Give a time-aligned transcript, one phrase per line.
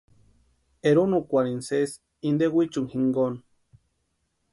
[0.89, 1.97] Eronukwarhini sési
[2.29, 3.39] inte wichuni jinkoni.